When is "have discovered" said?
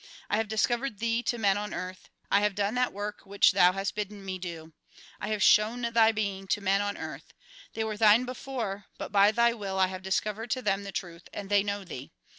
0.37-0.97, 9.89-10.49